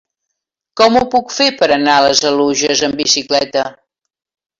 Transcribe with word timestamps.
Com 0.79 0.95
ho 0.99 1.03
puc 1.15 1.33
fer 1.35 1.45
per 1.59 1.67
anar 1.75 1.97
a 1.97 2.05
les 2.05 2.21
Oluges 2.29 2.81
amb 2.89 2.99
bicicleta? 3.03 3.67